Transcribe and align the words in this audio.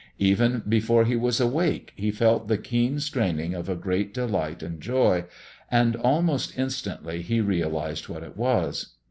Even 0.17 0.63
before 0.67 1.05
he 1.05 1.15
was 1.15 1.39
awake 1.39 1.93
he 1.95 2.09
felt 2.09 2.47
the 2.47 2.57
keen 2.57 2.99
straining 2.99 3.53
of 3.53 3.69
a 3.69 3.75
great 3.75 4.15
delight 4.15 4.63
and 4.63 4.81
joy, 4.81 5.25
and 5.69 5.95
almost 5.95 6.57
instantly 6.57 7.21
he 7.21 7.39
realized 7.39 8.09
what 8.09 8.23
it 8.23 8.35
was. 8.35 8.95